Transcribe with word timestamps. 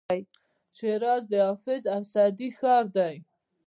شیراز 0.77 1.23
د 1.31 1.33
حافظ 1.47 1.81
او 1.93 2.01
سعدي 2.13 2.49
ښار 2.59 2.85
دی. 2.95 3.15